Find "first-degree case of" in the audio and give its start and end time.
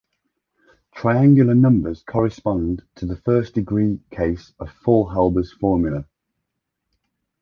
3.17-4.71